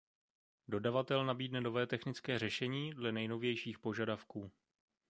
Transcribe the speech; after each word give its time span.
Dodavatel 0.67 1.25
nabídne 1.25 1.61
nové 1.61 1.87
technické 1.87 2.39
řešení 2.39 2.91
dle 2.93 3.11
nejnovějších 3.11 3.79
požadavků. 3.79 4.51